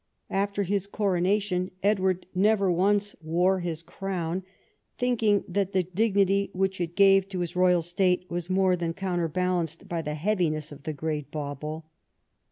After 0.31 0.63
his 0.63 0.87
coronation 0.87 1.69
Edward 1.83 2.25
never 2.33 2.71
once 2.71 3.15
wore 3.21 3.59
his 3.59 3.83
crown, 3.83 4.41
thinking 4.97 5.43
that 5.47 5.73
the 5.73 5.83
dignity 5.83 6.49
which 6.53 6.81
it 6.81 6.95
gave 6.95 7.29
to 7.29 7.41
his 7.41 7.55
royal 7.55 7.83
state 7.83 8.25
was 8.27 8.49
more 8.49 8.75
than 8.75 8.95
counterbalanced 8.95 9.87
by 9.87 10.01
the 10.01 10.15
heaviness 10.15 10.71
of 10.71 10.81
the 10.85 10.93
great 10.93 11.29
bauble. 11.29 11.85